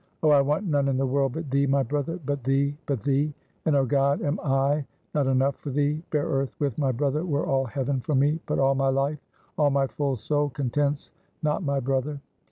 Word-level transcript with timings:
"Oh, 0.23 0.29
I 0.31 0.41
want 0.41 0.65
none 0.65 0.87
in 0.87 0.97
the 0.97 1.05
world 1.05 1.33
but 1.33 1.51
thee, 1.51 1.67
my 1.67 1.83
brother 1.83 2.19
but 2.25 2.43
thee, 2.43 2.75
but 2.87 3.03
thee! 3.03 3.35
and, 3.67 3.75
oh 3.75 3.85
God! 3.85 4.19
am 4.23 4.39
I 4.43 4.83
not 5.13 5.27
enough 5.27 5.57
for 5.57 5.69
thee? 5.69 6.01
Bare 6.09 6.25
earth 6.25 6.55
with 6.57 6.75
my 6.79 6.91
brother 6.91 7.23
were 7.23 7.45
all 7.45 7.65
heaven 7.65 7.99
for 8.01 8.15
me; 8.15 8.39
but 8.47 8.57
all 8.57 8.73
my 8.73 8.89
life, 8.89 9.19
all 9.59 9.69
my 9.69 9.85
full 9.85 10.15
soul, 10.15 10.49
contents 10.49 11.11
not 11.43 11.61
my 11.61 11.79
brother." 11.79 12.19